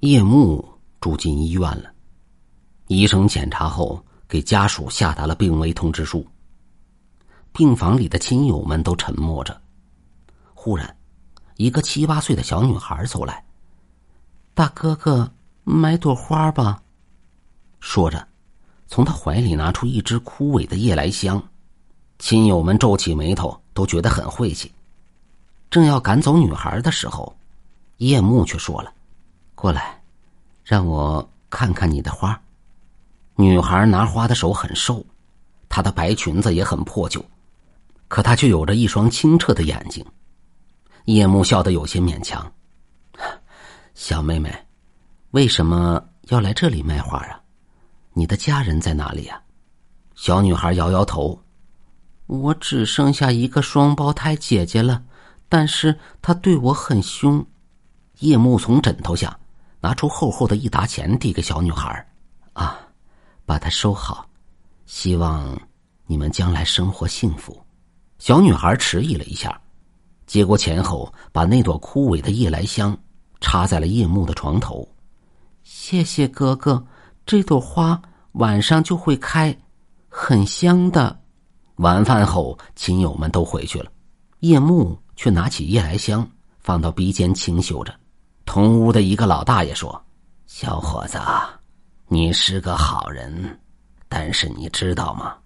[0.00, 0.66] 叶幕
[0.98, 1.92] 住进医院了，
[2.86, 6.26] 医生检查后给家属下达了病危通知书。
[7.52, 9.60] 病房里的亲友们都沉默着。
[10.54, 10.96] 忽然，
[11.56, 13.44] 一个七八岁的小女孩走来
[14.54, 15.30] ：“大哥哥，
[15.64, 16.82] 买朵花吧。”
[17.78, 18.26] 说着，
[18.86, 21.42] 从他怀里拿出一支枯萎的夜来香。
[22.18, 24.72] 亲友们皱起眉头，都觉得很晦气。
[25.70, 27.36] 正要赶走女孩的时候，
[27.98, 28.90] 叶幕却说了
[29.60, 30.00] ：“过来，
[30.64, 32.40] 让我看看你的花。”
[33.36, 35.04] 女孩拿花的手很瘦，
[35.68, 37.22] 她的白裙子也很破旧，
[38.08, 40.04] 可她却有着一双清澈的眼睛。
[41.04, 42.50] 叶幕笑得有些勉强
[43.94, 44.50] ：“小妹妹，
[45.32, 47.40] 为什么要来这里卖花啊？
[48.14, 49.42] 你的家人在哪里呀？”
[50.16, 51.38] 小女孩摇摇头。
[52.26, 55.02] 我只剩下一个双胞胎姐姐了，
[55.48, 57.44] 但是她对我很凶。
[58.20, 59.39] 叶幕从枕头下
[59.80, 62.06] 拿出厚厚的一沓钱，递给小女孩
[62.52, 62.78] ：“啊，
[63.46, 64.28] 把它收好，
[64.86, 65.58] 希望
[66.06, 67.58] 你们将来生活幸福。”
[68.18, 69.58] 小女孩迟疑了一下，
[70.26, 72.96] 接过钱后，把那朵枯萎的夜来香
[73.40, 74.86] 插在了夜幕的床头。
[75.62, 76.84] 谢谢哥哥，
[77.24, 78.00] 这朵花
[78.32, 79.56] 晚上就会开，
[80.08, 81.18] 很香的。
[81.76, 83.90] 晚饭后，亲友们都回去了，
[84.40, 87.99] 夜幕却拿起夜来香放到鼻尖轻嗅着。
[88.50, 90.04] 同屋的一个老大爷说
[90.48, 91.20] ：“小伙子，
[92.08, 93.56] 你是个好人，
[94.08, 95.36] 但是你知道吗？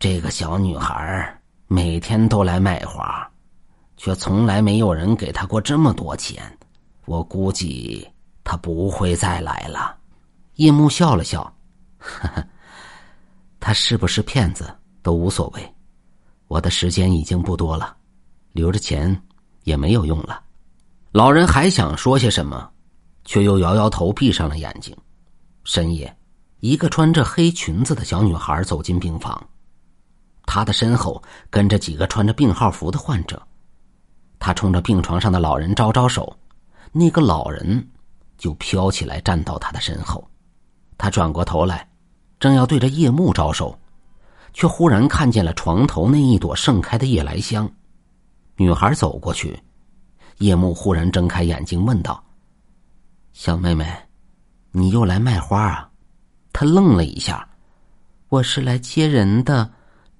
[0.00, 3.24] 这个小女孩每天都来卖花，
[3.96, 6.42] 却从来没有人给她过这么多钱。
[7.04, 8.04] 我估计
[8.42, 9.96] 她不会再来了。”
[10.58, 11.44] 叶幕笑了笑
[11.98, 12.44] ：“呵呵，
[13.60, 15.74] 他是不是骗子？”都无所谓，
[16.48, 17.96] 我的时间已经不多了，
[18.50, 19.22] 留着钱
[19.62, 20.42] 也没有用了。
[21.12, 22.70] 老人还想说些什么，
[23.24, 24.94] 却又摇摇头，闭上了眼睛。
[25.64, 26.14] 深夜，
[26.60, 29.48] 一个穿着黑裙子的小女孩走进病房，
[30.44, 33.42] 她的身后跟着几个穿着病号服的患者。
[34.38, 36.36] 她冲着病床上的老人招招手，
[36.92, 37.88] 那个老人
[38.36, 40.22] 就飘起来站到她的身后。
[40.98, 41.88] 她转过头来，
[42.38, 43.78] 正要对着夜幕招手。
[44.54, 47.70] 却忽然看见了床头那一朵盛开的夜来香，
[48.56, 49.56] 女孩走过去，
[50.38, 52.22] 叶幕忽然睁开眼睛问道
[53.32, 53.92] ：“小妹妹，
[54.70, 55.90] 你又来卖花啊？”
[56.52, 57.48] 她愣了一下
[58.28, 59.70] ：“我是来接人的，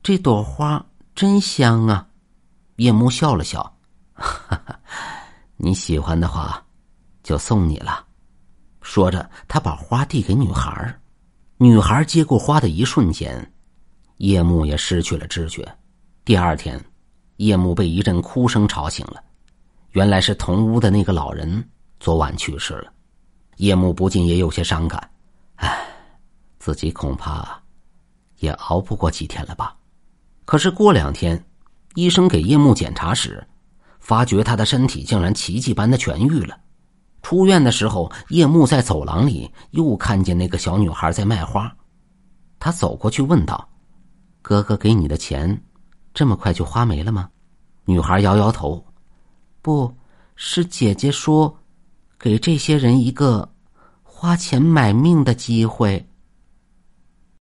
[0.03, 0.85] 这朵花
[1.15, 2.09] 真香啊！”
[2.77, 3.77] 叶幕笑了笑：“，
[5.57, 6.65] 你喜欢的话，
[7.23, 8.05] 就送你了。”
[8.83, 10.99] 说着，他把花递给女孩
[11.59, 13.53] 女孩接过花的一瞬间。
[14.17, 15.77] 叶幕也失去了知觉。
[16.25, 16.85] 第二天，
[17.37, 19.23] 叶幕被一阵哭声吵醒了，
[19.99, 22.93] 原来是同屋的那个老人昨晚去世了。
[23.57, 25.11] 叶幕不禁也有些伤感，
[25.57, 25.77] 唉，
[26.61, 27.61] 自己恐怕
[28.37, 29.75] 也熬不过几天了吧。
[30.45, 31.45] 可是过两天，
[31.97, 33.45] 医生给叶幕检查时，
[33.99, 36.57] 发觉他的身体竟然奇迹般的痊愈了。
[37.21, 41.77] 出院的时候，叶幕在走廊里又看见那个小女孩在卖花，
[42.61, 43.69] 他走过去问道。
[44.43, 45.61] 哥哥给你的钱，
[46.15, 47.29] 这么快就花没了吗？
[47.85, 48.85] 女孩摇摇头，
[49.69, 49.95] 不
[50.35, 51.59] 是姐姐说，
[52.19, 53.47] 给这些人一个
[54.03, 56.08] 花钱买命的机会。